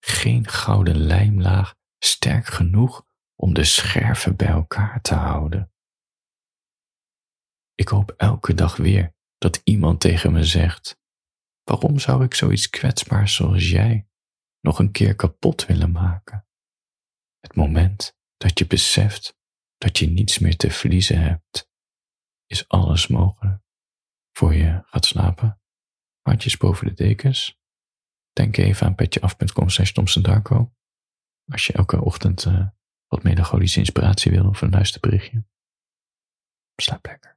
Geen 0.00 0.48
gouden 0.48 0.96
lijmlaag 0.96 1.74
sterk 1.98 2.46
genoeg 2.46 3.06
om 3.34 3.54
de 3.54 3.64
scherven 3.64 4.36
bij 4.36 4.48
elkaar 4.48 5.00
te 5.00 5.14
houden. 5.14 5.72
Ik 7.74 7.88
hoop 7.88 8.10
elke 8.10 8.54
dag 8.54 8.76
weer 8.76 9.14
dat 9.38 9.60
iemand 9.64 10.00
tegen 10.00 10.32
me 10.32 10.44
zegt: 10.44 10.98
Waarom 11.62 11.98
zou 11.98 12.24
ik 12.24 12.34
zoiets 12.34 12.70
kwetsbaars 12.70 13.34
zoals 13.34 13.70
jij 13.70 14.08
nog 14.60 14.78
een 14.78 14.92
keer 14.92 15.14
kapot 15.14 15.66
willen 15.66 15.90
maken? 15.90 16.46
Het 17.40 17.54
moment 17.54 18.16
dat 18.36 18.58
je 18.58 18.66
beseft 18.66 19.36
dat 19.76 19.98
je 19.98 20.06
niets 20.06 20.38
meer 20.38 20.56
te 20.56 20.70
verliezen 20.70 21.20
hebt, 21.20 21.68
is 22.46 22.68
alles 22.68 23.06
mogelijk. 23.06 23.62
Voor 24.32 24.54
je 24.54 24.82
gaat 24.84 25.04
slapen, 25.04 25.60
handjes 26.22 26.56
boven 26.56 26.86
de 26.86 26.94
dekens. 26.94 27.58
Denk 28.32 28.56
even 28.56 28.86
aan 28.86 28.94
petjeaf.com 28.94 29.68
slash 29.68 29.92
Darko. 29.92 30.74
Als 31.52 31.66
je 31.66 31.72
elke 31.72 32.00
ochtend 32.00 32.44
uh, 32.44 32.68
wat 33.06 33.22
melancholische 33.22 33.78
inspiratie 33.78 34.30
wil 34.30 34.48
of 34.48 34.62
een 34.62 34.70
luisterberichtje. 34.70 35.44
Slaap 36.76 37.06
lekker. 37.06 37.33